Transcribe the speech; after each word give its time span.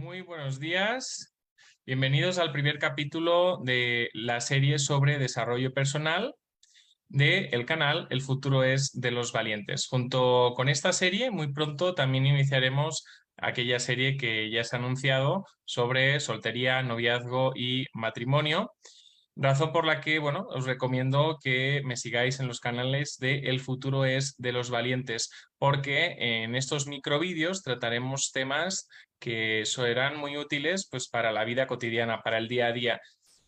Muy 0.00 0.22
buenos 0.22 0.58
días. 0.58 1.34
Bienvenidos 1.84 2.38
al 2.38 2.52
primer 2.52 2.78
capítulo 2.78 3.58
de 3.62 4.08
la 4.14 4.40
serie 4.40 4.78
sobre 4.78 5.18
desarrollo 5.18 5.74
personal 5.74 6.34
del 7.08 7.66
canal 7.66 8.06
El 8.08 8.22
futuro 8.22 8.64
es 8.64 8.98
de 8.98 9.10
los 9.10 9.32
valientes. 9.32 9.86
Junto 9.88 10.54
con 10.56 10.70
esta 10.70 10.94
serie, 10.94 11.30
muy 11.30 11.52
pronto 11.52 11.94
también 11.94 12.24
iniciaremos 12.24 13.04
aquella 13.36 13.78
serie 13.78 14.16
que 14.16 14.50
ya 14.50 14.64
se 14.64 14.74
ha 14.74 14.78
anunciado 14.78 15.44
sobre 15.66 16.18
soltería, 16.20 16.82
noviazgo 16.82 17.52
y 17.54 17.84
matrimonio. 17.92 18.72
Razón 19.36 19.70
por 19.70 19.84
la 19.84 20.00
que, 20.00 20.18
bueno, 20.18 20.46
os 20.48 20.64
recomiendo 20.64 21.38
que 21.42 21.82
me 21.84 21.96
sigáis 21.96 22.40
en 22.40 22.48
los 22.48 22.60
canales 22.60 23.18
de 23.18 23.40
El 23.40 23.60
futuro 23.60 24.06
es 24.06 24.34
de 24.38 24.52
los 24.52 24.70
valientes, 24.70 25.30
porque 25.58 26.16
en 26.18 26.54
estos 26.54 26.86
microvídeos 26.86 27.62
trataremos 27.62 28.32
temas 28.32 28.88
que 29.20 29.62
serán 29.66 30.16
muy 30.16 30.36
útiles 30.36 30.88
pues, 30.90 31.08
para 31.08 31.30
la 31.30 31.44
vida 31.44 31.66
cotidiana, 31.66 32.22
para 32.22 32.38
el 32.38 32.48
día 32.48 32.66
a 32.66 32.72
día, 32.72 33.00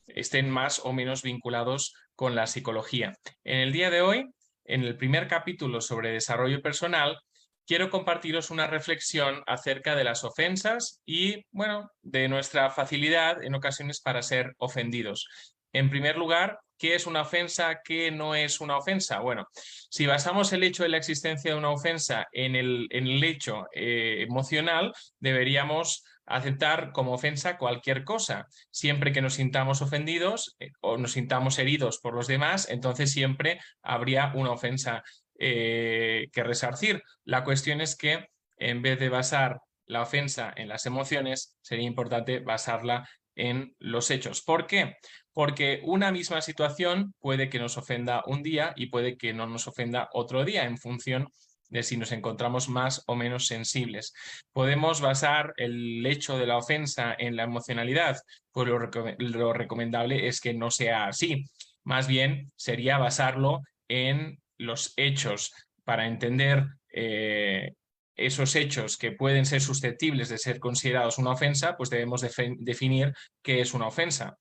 estén 0.07 0.51
más 0.51 0.81
o 0.85 0.93
menos 0.93 1.23
vinculados 1.23 1.95
con 2.15 2.35
la 2.35 2.47
psicología. 2.47 3.15
En 3.43 3.59
el 3.59 3.73
día 3.73 3.91
de 3.91 4.03
hoy, 4.03 4.27
en 4.65 4.85
el 4.85 4.97
primer 4.97 5.27
capítulo 5.27 5.81
sobre 5.81 6.13
desarrollo 6.13 6.61
personal, 6.63 7.19
quiero 7.67 7.91
compartiros 7.91 8.51
una 8.51 8.67
reflexión 8.67 9.43
acerca 9.47 9.97
de 9.97 10.05
las 10.05 10.25
ofensas 10.25 11.01
y, 11.07 11.45
bueno, 11.51 11.91
de 12.03 12.29
nuestra 12.29 12.71
facilidad 12.71 13.43
en 13.43 13.55
ocasiones 13.55 14.01
para 14.01 14.23
ser 14.23 14.55
ofendidos. 14.59 15.52
En 15.73 15.91
primer 15.91 16.17
lugar, 16.17 16.61
¿qué 16.79 16.95
es 16.95 17.07
una 17.07 17.23
ofensa? 17.23 17.81
¿Qué 17.83 18.11
no 18.11 18.35
es 18.35 18.61
una 18.61 18.77
ofensa? 18.77 19.21
Bueno, 19.21 19.49
si 19.55 20.07
basamos 20.07 20.53
el 20.53 20.65
hecho 20.65 20.83
de 20.83 20.91
la 20.91 20.97
existencia 20.99 21.53
de 21.53 21.59
una 21.59 21.71
ofensa 21.71 22.27
en 22.33 22.57
el, 22.57 22.89
hecho 23.25 23.67
eh, 23.73 24.23
emocional, 24.23 24.93
deberíamos 25.19 26.05
aceptar 26.27 26.93
como 26.93 27.13
ofensa 27.13 27.59
cualquier 27.59 28.05
cosa. 28.05 28.47
Siempre 28.71 29.13
que 29.13 29.23
nos 29.23 29.35
sintamos 29.35 29.83
ofendidos 29.83 30.57
eh, 30.61 30.71
o 30.81 30.97
nos 30.97 31.13
sintamos 31.13 31.59
heridos 31.59 31.99
por 31.99 32.15
los 32.15 32.27
demás, 32.27 32.69
entonces 32.69 33.13
siempre 33.13 33.61
habría 33.83 34.33
una 34.35 34.53
ofensa 34.53 35.03
eh, 35.39 36.29
que 36.33 36.43
resarcir. 36.43 37.03
La 37.25 37.45
cuestión 37.45 37.81
es 37.81 37.97
que 37.97 38.27
en 38.59 38.83
vez 38.83 38.99
de 38.99 39.09
basar 39.09 39.61
la 39.87 40.03
ofensa 40.03 40.53
en 40.57 40.69
las 40.69 40.87
emociones, 40.87 41.59
sería 41.61 41.87
importante 41.87 42.41
basarla 42.41 43.09
en 43.35 43.75
los 43.79 44.11
hechos. 44.11 44.43
¿Por 44.43 44.67
qué? 44.67 44.97
Porque 45.33 45.81
una 45.85 46.13
misma 46.13 46.43
situación 46.43 47.15
puede 47.21 47.49
que 47.49 47.59
nos 47.59 47.79
ofenda 47.79 48.23
un 48.27 48.43
día 48.43 48.73
y 48.77 48.87
puede 48.87 49.17
que 49.17 49.33
no 49.33 49.47
nos 49.47 49.67
ofenda 49.67 50.09
otro 50.13 50.45
día 50.45 50.65
en 50.65 50.79
función 50.79 51.29
de 51.73 51.83
si 51.83 51.97
nos 51.97 52.13
encontramos 52.13 52.69
más 52.69 53.03
o 53.07 53.17
menos 53.17 53.47
sensibles. 53.47 54.13
Podemos 54.53 55.01
basar 55.01 55.55
el 55.57 56.05
hecho 56.05 56.37
de 56.37 56.47
la 56.47 56.59
ofensa 56.59 57.17
en 57.19 57.35
la 57.35 57.45
emocionalidad, 57.45 58.19
pues 58.53 58.69
lo, 58.69 59.53
recomendable 59.55 60.29
es 60.29 60.41
que 60.41 60.53
no 60.53 60.71
sea 60.71 61.07
así. 61.07 61.47
Más 61.83 62.07
bien 62.07 62.53
sería 62.57 62.99
basarlo 62.99 63.63
en 63.89 64.39
los 64.59 64.93
hechos 64.97 65.51
para 65.85 66.07
entender 66.07 66.67
eh, 66.93 67.73
esos 68.17 68.55
hechos 68.55 68.99
que 68.99 69.13
pueden 69.13 69.47
ser 69.47 69.63
susceptibles 69.63 70.29
de 70.29 70.37
ser 70.37 70.61
considerados 70.61 71.17
una 71.17 71.31
ofensa, 71.31 71.77
pues 71.79 71.89
debemos 71.89 72.21
definir 72.21 73.15
qué 73.43 73.63
es 73.63 73.73
una 73.73 73.87
ofensa. 73.87 74.37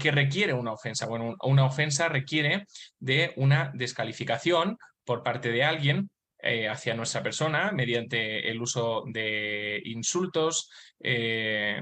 ¿Qué 0.00 0.10
requiere 0.10 0.52
una 0.52 0.72
ofensa? 0.72 1.06
Bueno, 1.06 1.36
una 1.42 1.64
ofensa 1.64 2.08
requiere 2.08 2.66
de 2.98 3.32
una 3.36 3.70
descalificación 3.74 4.76
por 5.04 5.22
parte 5.22 5.50
de 5.50 5.64
alguien 5.64 6.10
eh, 6.38 6.68
hacia 6.68 6.94
nuestra 6.94 7.22
persona 7.22 7.70
mediante 7.72 8.50
el 8.50 8.60
uso 8.60 9.04
de 9.06 9.80
insultos, 9.84 10.68
eh, 11.00 11.80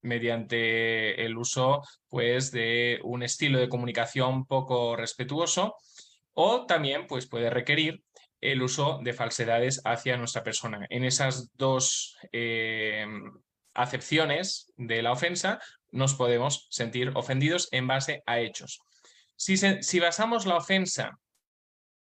mediante 0.00 1.24
el 1.24 1.36
uso 1.36 1.82
pues, 2.08 2.50
de 2.50 2.98
un 3.04 3.22
estilo 3.22 3.58
de 3.58 3.68
comunicación 3.68 4.46
poco 4.46 4.96
respetuoso 4.96 5.76
o 6.32 6.66
también 6.66 7.06
pues, 7.06 7.26
puede 7.26 7.50
requerir 7.50 8.02
el 8.40 8.62
uso 8.62 9.00
de 9.02 9.12
falsedades 9.12 9.80
hacia 9.84 10.16
nuestra 10.16 10.42
persona. 10.42 10.86
En 10.90 11.04
esas 11.04 11.50
dos 11.54 12.16
eh, 12.32 13.06
acepciones 13.74 14.72
de 14.76 15.02
la 15.02 15.12
ofensa 15.12 15.60
nos 15.94 16.14
podemos 16.14 16.66
sentir 16.70 17.12
ofendidos 17.14 17.68
en 17.72 17.86
base 17.86 18.22
a 18.26 18.40
hechos. 18.40 18.80
Si, 19.36 19.56
si 19.56 20.00
basamos 20.00 20.46
la 20.46 20.56
ofensa 20.56 21.18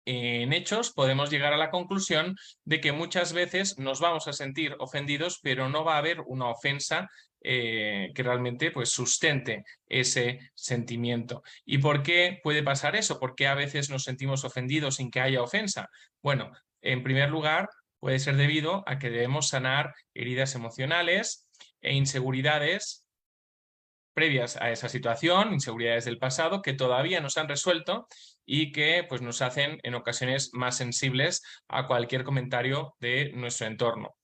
en 0.07 0.53
hechos, 0.53 0.93
podemos 0.93 1.31
llegar 1.31 1.53
a 1.53 1.59
la 1.59 1.71
conclusión 1.71 2.37
de 2.65 2.81
que 2.81 2.93
muchas 2.93 3.33
veces 3.33 3.79
nos 3.79 4.01
vamos 4.01 4.27
a 4.29 4.33
sentir 4.33 4.75
ofendidos, 4.79 5.39
pero 5.43 5.69
no 5.69 5.85
va 5.85 5.95
a 5.95 5.99
haber 5.99 6.21
una 6.23 6.49
ofensa 6.49 7.09
eh, 7.43 8.11
que 8.15 8.23
realmente 8.23 8.71
pues, 8.71 8.91
sustente 8.91 9.65
ese 9.87 10.51
sentimiento. 10.55 11.43
¿Y 11.65 11.79
por 11.79 12.03
qué 12.03 12.39
puede 12.43 12.63
pasar 12.63 12.97
eso? 12.97 13.19
¿Por 13.19 13.35
qué 13.35 13.47
a 13.47 13.55
veces 13.55 13.91
nos 13.91 14.05
sentimos 14.05 14.45
ofendidos 14.45 14.97
sin 14.97 15.11
que 15.11 15.21
haya 15.21 15.43
ofensa? 15.43 15.89
Bueno, 16.23 16.51
en 16.83 17.03
primer 17.03 17.31
lugar, 17.31 17.69
puede 17.99 18.19
ser 18.19 18.37
debido 18.37 18.83
a 18.87 18.99
que 18.99 19.11
debemos 19.11 19.49
sanar 19.49 19.95
heridas 20.15 20.55
emocionales 20.55 21.49
e 21.83 21.95
inseguridades 21.95 23.05
previas 24.13 24.57
a 24.57 24.71
esa 24.71 24.89
situación, 24.89 25.53
inseguridades 25.53 26.05
del 26.05 26.19
pasado, 26.19 26.63
que 26.63 26.75
todavía 26.75 27.21
no 27.21 27.31
se 27.31 27.41
han 27.41 27.49
resuelto 27.49 28.07
y 28.45 28.73
que 28.73 29.05
pues, 29.09 29.23
nos 29.23 29.43
hacen 29.43 29.79
en 29.83 29.95
ocasiones 29.95 30.51
más 30.53 30.77
sensibles 30.77 31.43
a 31.69 31.87
cualquier 31.87 32.25
comentario 32.25 32.97
de 33.01 33.33
nuestro 33.33 33.67
entorno. 33.67 34.17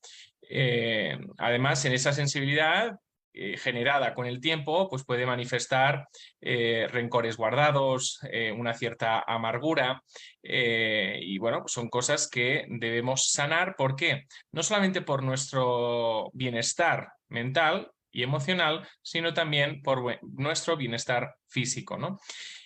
Eh, 0.49 1.17
además, 1.39 1.85
en 1.85 1.93
esa 1.93 2.13
sensibilidad 2.13 2.99
eh, 3.33 3.57
generada 3.59 4.15
con 4.15 4.27
el 4.27 4.41
tiempo, 4.41 4.89
pues 4.89 5.05
puede 5.05 5.27
manifestar 5.27 6.09
eh, 6.41 6.89
rencores 6.91 7.37
guardados, 7.37 8.21
una 8.57 8.73
cierta 8.75 9.23
amargura 9.27 10.03
y 10.43 11.39
bueno, 11.39 11.61
pues 11.61 11.73
son 11.73 11.89
cosas 11.89 12.29
que 12.29 12.65
debemos 12.69 13.31
sanar. 13.31 13.75
¿Por 13.77 13.95
qué? 13.95 14.25
No 14.53 14.63
solamente 14.63 15.03
por 15.03 15.23
nuestro 15.23 16.31
bienestar 16.33 17.09
mental 17.29 17.91
y 18.17 18.23
emocional, 18.23 18.89
sino 19.03 19.35
también 19.35 19.83
por 19.83 20.19
nuestro 20.23 20.75
bienestar 20.75 21.37
físico. 21.49 21.99
¿no? 21.99 22.19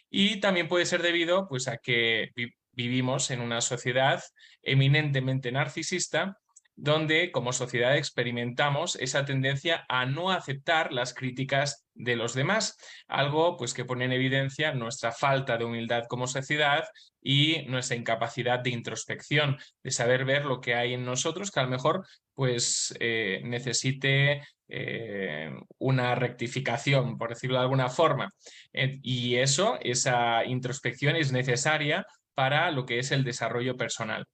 Y 0.09 0.39
también 0.39 0.69
puede 0.69 0.87
ser 0.87 1.03
debido 1.03 1.49
pues, 1.49 1.67
a 1.67 1.79
que 1.79 2.31
vivimos 2.71 3.33
en 3.33 3.41
una 3.41 3.61
sociedad 3.61 4.23
eminentemente 4.63 5.51
narcisista 5.51 6.39
donde 6.81 7.31
como 7.31 7.53
sociedad 7.53 7.97
experimentamos 7.97 8.97
esa 8.97 9.27
tendencia 9.27 9.85
a 9.89 10.07
no 10.07 10.31
aceptar 10.31 10.93
las 10.95 11.13
críticas 11.13 11.87
de 11.93 12.17
los 12.17 12.33
demás, 12.33 12.79
algo 13.07 13.59
pues, 13.59 13.75
que 13.75 13.85
pone 13.85 14.07
en 14.07 14.13
evidencia 14.13 14.73
nuestra 14.73 15.13
falta 15.13 15.59
de 15.59 15.67
humildad 15.67 16.05
como 16.09 16.27
sociedad 16.27 16.85
y 17.21 17.65
nuestra 17.67 17.97
incapacidad 17.97 18.61
de 18.61 18.71
introspección, 18.71 19.59
de 19.83 19.91
saber 19.91 20.25
ver 20.25 20.47
lo 20.47 20.63
que 20.63 20.75
hay 20.75 20.95
en 20.95 21.05
nosotros, 21.05 21.51
que 21.51 21.61
a 21.61 21.65
lo 21.65 21.69
mejor 21.69 22.07
pues, 22.33 22.95
eh, 22.99 23.43
necesite 23.45 24.43
eh, 24.69 25.51
una 25.79 26.15
rectificación, 26.15 27.19
por 27.19 27.29
decirlo 27.29 27.57
de 27.57 27.63
alguna 27.63 27.91
forma. 27.91 28.31
Eh, 28.73 29.01
y 29.03 29.37
eso, 29.37 29.79
esa 29.83 30.47
introspección 30.47 31.15
es 31.17 31.31
necesaria 31.31 32.07
para 32.35 32.71
lo 32.71 32.87
que 32.87 33.01
es 33.01 33.11
el 33.11 33.23
desarrollo 33.23 33.77
personal 33.77 34.25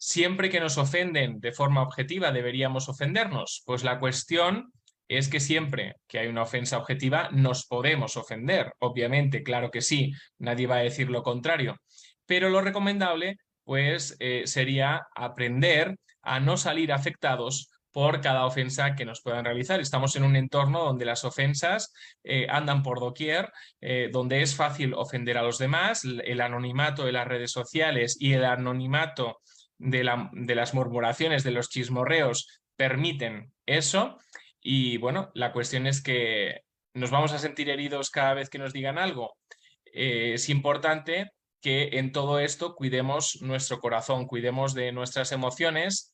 siempre 0.00 0.48
que 0.48 0.60
nos 0.60 0.78
ofenden 0.78 1.40
de 1.40 1.52
forma 1.52 1.82
objetiva 1.82 2.32
deberíamos 2.32 2.88
ofendernos. 2.88 3.62
Pues 3.66 3.84
la 3.84 4.00
cuestión 4.00 4.72
es 5.08 5.28
que 5.28 5.40
siempre 5.40 5.96
que 6.08 6.18
hay 6.18 6.28
una 6.28 6.42
ofensa 6.42 6.78
objetiva 6.78 7.28
nos 7.32 7.66
podemos 7.66 8.16
ofender. 8.16 8.72
Obviamente, 8.78 9.42
claro 9.42 9.70
que 9.70 9.82
sí, 9.82 10.12
nadie 10.38 10.66
va 10.66 10.76
a 10.76 10.82
decir 10.82 11.10
lo 11.10 11.22
contrario. 11.22 11.76
Pero 12.24 12.48
lo 12.48 12.62
recomendable 12.62 13.36
pues 13.62 14.16
eh, 14.20 14.44
sería 14.46 15.06
aprender 15.14 15.96
a 16.22 16.40
no 16.40 16.56
salir 16.56 16.92
afectados 16.92 17.70
por 17.92 18.22
cada 18.22 18.46
ofensa 18.46 18.94
que 18.94 19.04
nos 19.04 19.20
puedan 19.20 19.44
realizar. 19.44 19.80
Estamos 19.80 20.16
en 20.16 20.24
un 20.24 20.34
entorno 20.34 20.82
donde 20.82 21.04
las 21.04 21.24
ofensas 21.24 21.92
eh, 22.24 22.46
andan 22.48 22.82
por 22.82 23.00
doquier, 23.00 23.52
eh, 23.82 24.08
donde 24.10 24.40
es 24.40 24.54
fácil 24.54 24.94
ofender 24.94 25.36
a 25.36 25.42
los 25.42 25.58
demás, 25.58 26.04
el 26.04 26.40
anonimato 26.40 27.04
de 27.04 27.12
las 27.12 27.28
redes 27.28 27.50
sociales 27.50 28.16
y 28.18 28.32
el 28.32 28.44
anonimato 28.44 29.40
de, 29.80 30.04
las 30.54 30.74
murmuraciones, 30.74 31.42
de 31.42 31.50
los 31.50 31.68
chismorreos, 31.70 32.60
permiten 32.76 33.52
eso. 33.66 34.18
Y 34.60 34.98
bueno, 34.98 35.30
la 35.34 35.52
cuestión 35.52 35.86
es 35.86 36.02
que 36.02 36.60
nos 36.94 37.10
vamos 37.10 37.32
a 37.32 37.38
sentir 37.38 37.70
heridos 37.70 38.10
cada 38.10 38.34
vez 38.34 38.50
que 38.50 38.58
nos 38.58 38.72
digan 38.72 38.98
algo. 38.98 39.36
Eh, 39.86 40.34
es 40.34 40.48
importante 40.48 41.30
que 41.60 41.98
en 41.98 42.12
todo 42.12 42.38
esto 42.38 42.74
cuidemos 42.74 43.40
nuestro 43.42 43.80
corazón, 43.80 44.26
cuidemos 44.26 44.74
de 44.74 44.92
nuestras 44.92 45.32
emociones 45.32 46.12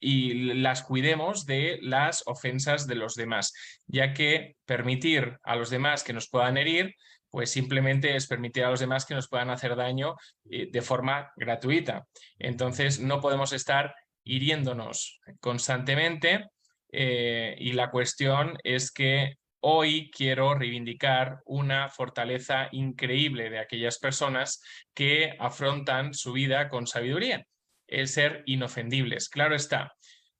y 0.00 0.54
las 0.54 0.82
cuidemos 0.82 1.46
de 1.46 1.78
las 1.80 2.22
ofensas 2.26 2.86
de 2.86 2.94
los 2.94 3.14
demás, 3.14 3.52
ya 3.86 4.12
que 4.12 4.56
permitir 4.66 5.38
a 5.42 5.56
los 5.56 5.70
demás 5.70 6.04
que 6.04 6.12
nos 6.12 6.28
puedan 6.28 6.58
herir 6.58 6.94
pues 7.34 7.50
simplemente 7.50 8.14
es 8.14 8.28
permitir 8.28 8.62
a 8.62 8.70
los 8.70 8.78
demás 8.78 9.04
que 9.04 9.14
nos 9.16 9.26
puedan 9.26 9.50
hacer 9.50 9.74
daño 9.74 10.14
eh, 10.48 10.68
de 10.70 10.82
forma 10.82 11.32
gratuita. 11.34 12.06
Entonces 12.38 13.00
no 13.00 13.20
podemos 13.20 13.52
estar 13.52 13.92
hiriéndonos 14.22 15.18
constantemente 15.40 16.46
eh, 16.92 17.56
y 17.58 17.72
la 17.72 17.90
cuestión 17.90 18.56
es 18.62 18.92
que 18.92 19.34
hoy 19.58 20.12
quiero 20.12 20.54
reivindicar 20.54 21.40
una 21.44 21.88
fortaleza 21.88 22.68
increíble 22.70 23.50
de 23.50 23.58
aquellas 23.58 23.98
personas 23.98 24.62
que 24.94 25.34
afrontan 25.40 26.14
su 26.14 26.34
vida 26.34 26.68
con 26.68 26.86
sabiduría, 26.86 27.44
el 27.88 28.06
ser 28.06 28.44
inofendibles. 28.46 29.28
Claro 29.28 29.56
está, 29.56 29.92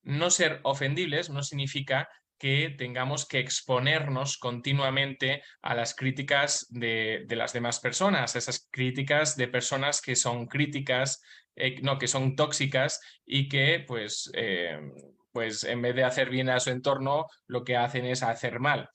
no 0.05 0.31
ser 0.31 0.61
ofendibles 0.62 1.29
no 1.29 1.43
significa 1.43 2.08
que 2.44 2.75
tengamos 2.76 3.25
que 3.25 3.38
exponernos 3.38 4.37
continuamente 4.37 5.43
a 5.62 5.75
las 5.75 5.94
críticas 5.94 6.67
de, 6.69 7.25
las 7.31 7.55
demás 7.55 7.81
personas, 7.81 8.37
esas 8.37 8.69
críticas 8.70 9.35
de 9.38 9.49
personas 9.49 10.02
que 10.02 10.14
son 10.14 10.46
críticas, 10.46 11.23
eh, 11.56 11.81
no, 11.81 11.96
que 11.96 12.06
son 12.06 12.37
tóxicas 12.37 13.00
y 13.25 13.49
que 13.49 13.82
pues, 13.88 14.31
eh, 14.35 14.79
pues 15.32 15.64
en 15.64 15.81
vez 15.81 15.94
de 15.94 16.05
hacer 16.05 16.29
bien 16.29 16.50
a 16.50 16.61
su 16.61 16.69
entorno, 16.69 17.29
lo 17.46 17.64
que 17.64 17.79
hacen 17.79 18.05
es 18.05 18.23
hacer 18.23 18.61
mal. 18.61 18.91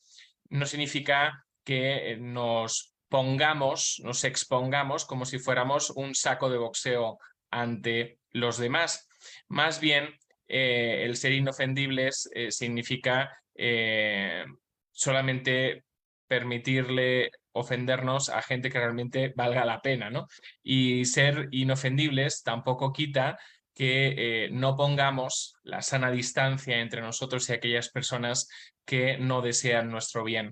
No 0.52 0.68
significa 0.68 1.44
que 1.64 2.18
nos 2.22 2.94
pongamos, 3.08 4.00
nos 4.04 4.26
expongamos 4.26 5.06
como 5.06 5.26
si 5.26 5.40
fuéramos 5.40 5.90
un 5.90 6.14
saco 6.14 6.52
de 6.52 6.60
boxeo 6.60 7.18
ante 7.50 8.20
los 8.30 8.60
demás. 8.60 9.10
Más 9.48 9.80
bien, 9.80 10.20
eh, 10.50 11.04
el 11.06 11.16
ser 11.16 11.32
inofendibles 11.34 12.28
eh, 12.34 12.52
significa 12.52 13.30
eh, 13.56 14.44
solamente 14.92 15.86
permitirle 16.28 17.32
ofendernos 17.52 18.30
a 18.30 18.42
gente 18.42 18.70
que 18.70 18.80
realmente 18.80 19.32
valga 19.36 19.64
la 19.64 19.82
pena, 19.82 20.10
¿no? 20.10 20.28
Y 20.64 21.06
ser 21.06 21.50
inofendibles 21.52 22.44
tampoco 22.44 22.92
quita 22.92 23.38
que 23.74 24.50
no 24.52 24.76
pongamos 24.76 25.56
la 25.64 25.82
sana 25.82 26.12
distancia 26.12 26.80
entre 26.80 27.02
nosotros 27.02 27.50
y 27.50 27.54
aquellas 27.54 27.90
personas 27.90 28.50
que 28.86 29.18
no 29.18 29.42
desean 29.42 29.90
nuestro 29.90 30.24
bien. 30.24 30.52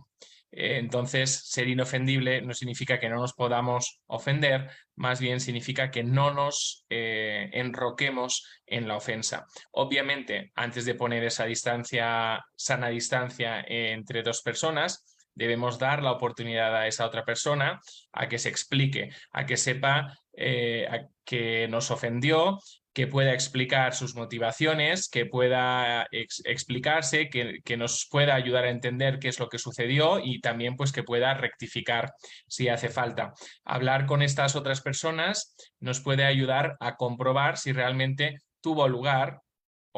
Eh, 0.51 0.77
entonces, 0.77 1.49
ser 1.49 1.67
inofendible 1.67 2.41
no 2.41 2.53
significa 2.53 2.99
que 2.99 3.09
no 3.09 3.17
nos 3.17 3.33
podamos 3.33 4.01
ofender, 4.07 4.69
más 4.95 5.19
bien 5.19 5.39
significa 5.39 5.91
que 5.91 6.03
no 6.03 6.33
nos 6.33 6.85
eh, 6.89 7.49
enroquemos 7.53 8.47
en 8.65 8.88
la 8.88 8.95
ofensa. 8.95 9.45
Obviamente, 9.71 10.51
antes 10.55 10.85
de 10.85 10.95
poner 10.95 11.23
esa 11.23 11.45
distancia, 11.45 12.44
sana 12.55 12.89
distancia 12.89 13.63
entre 13.67 14.23
dos 14.23 14.41
personas, 14.41 15.05
debemos 15.38 15.77
dar 15.77 16.01
la 16.01 16.11
oportunidad 16.11 16.75
a 16.75 16.88
esa 16.88 17.05
otra 17.05 17.23
persona 17.23 17.79
a 18.11 18.27
que 18.27 18.39
se 18.39 18.49
explique, 18.49 19.11
a 19.31 19.45
que 19.45 19.55
sepa 19.55 20.17
eh, 20.33 20.88
que 21.23 21.67
nos 21.67 21.91
ofendió 21.91 22.57
que 22.97 23.05
pueda 23.05 23.31
explicar 23.31 23.94
sus 23.94 24.15
motivaciones, 24.15 25.07
que 25.07 25.27
pueda 25.27 26.07
explicarse, 26.11 27.29
que, 27.29 27.77
nos 27.77 28.07
pueda 28.09 28.33
ayudar 28.33 28.63
a 28.63 28.71
entender 28.71 29.19
qué 29.19 29.27
es 29.27 29.38
lo 29.38 29.49
que 29.49 29.59
sucedió 29.59 30.17
y 30.17 30.41
también 30.41 30.75
pues 30.75 30.91
que 30.91 31.03
pueda 31.03 31.35
rectificar 31.35 32.11
si 32.47 32.69
hace 32.69 32.89
falta. 32.89 33.33
Hablar 33.63 34.07
con 34.07 34.23
estas 34.23 34.55
otras 34.55 34.81
personas 34.81 35.55
nos 35.79 35.99
puede 35.99 36.25
ayudar 36.25 36.75
a 36.79 36.95
comprobar 36.95 37.59
si 37.59 37.71
realmente 37.71 38.39
tuvo 38.61 38.88
lugar 38.88 39.41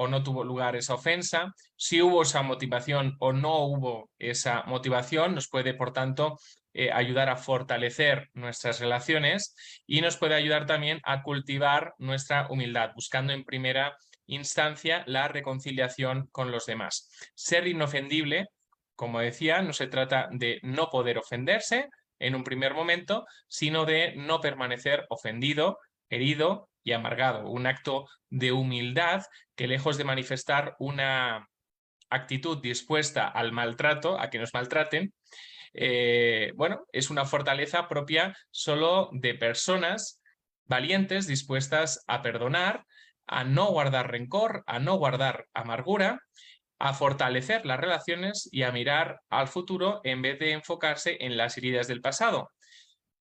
o 0.02 0.08
no 0.08 0.24
tuvo 0.24 0.46
lugar 0.46 0.78
esa 0.78 0.94
ofensa, 0.94 1.54
si 1.76 2.02
hubo 2.02 2.22
esa 2.22 2.42
motivación 2.42 3.18
o 3.20 3.34
no 3.34 3.66
hubo 3.66 4.10
esa 4.18 4.64
motivación, 4.64 5.36
nos 5.36 5.50
puede, 5.50 5.74
por 5.74 5.92
tanto, 5.92 6.38
eh, 6.74 6.90
ayudar 6.94 7.28
a 7.28 7.36
fortalecer 7.36 8.30
nuestras 8.34 8.80
relaciones 8.80 9.54
y 9.86 10.00
nos 10.00 10.16
puede 10.16 10.36
ayudar 10.36 10.66
también 10.66 11.02
a 11.04 11.22
cultivar 11.22 11.96
nuestra 11.98 12.48
humildad, 12.50 12.92
buscando 12.96 13.34
en 13.34 13.44
primera 13.44 13.98
instancia 14.26 15.04
la 15.06 15.28
reconciliación 15.28 16.30
con 16.32 16.50
los 16.50 16.66
demás. 16.66 17.10
Ser 17.36 17.68
inofendible, 17.68 18.48
como 18.96 19.20
decía, 19.20 19.62
no 19.62 19.74
se 19.74 19.88
trata 19.88 20.30
de 20.32 20.60
no 20.64 20.90
poder 20.90 21.18
ofenderse 21.18 21.90
en 22.20 22.36
un 22.36 22.46
primer 22.46 22.74
momento, 22.74 23.26
sino 23.50 23.84
de 23.84 24.14
no 24.16 24.40
permanecer 24.40 25.06
ofendido, 25.10 25.78
herido 26.10 26.70
amargado. 26.94 27.50
Un 27.50 27.68
acto 27.68 28.08
de 28.30 28.52
humildad 28.52 29.24
que 29.56 29.68
lejos 29.68 29.98
de 29.98 30.04
manifestar 30.04 30.76
una 30.80 31.48
actitud 32.10 32.62
dispuesta 32.62 33.28
al 33.28 33.52
maltrato, 33.52 34.20
a 34.20 34.30
que 34.30 34.40
nos 34.40 34.54
maltraten, 34.54 35.14
eh, 35.74 36.52
bueno, 36.56 36.86
es 36.92 37.10
una 37.10 37.26
fortaleza 37.26 37.88
propia 37.88 38.36
solo 38.52 39.10
de 39.12 39.36
personas 39.36 40.22
valientes 40.66 41.28
dispuestas 41.28 42.04
a 42.08 42.22
perdonar, 42.22 42.86
a 43.28 43.44
no 43.44 43.68
guardar 43.68 44.12
rencor, 44.12 44.64
a 44.66 44.80
no 44.80 44.96
guardar 44.96 45.48
amargura, 45.54 46.22
a 46.80 46.94
fortalecer 46.94 47.66
las 47.66 47.80
relaciones 47.80 48.48
y 48.52 48.64
a 48.64 48.72
mirar 48.72 49.20
al 49.30 49.48
futuro 49.48 50.02
en 50.04 50.22
vez 50.22 50.40
de 50.40 50.52
enfocarse 50.54 51.18
en 51.20 51.38
las 51.38 51.58
heridas 51.58 51.88
del 51.88 52.02
pasado. 52.02 52.52